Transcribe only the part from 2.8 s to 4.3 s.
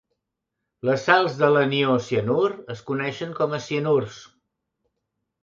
coneixen com a cianurs.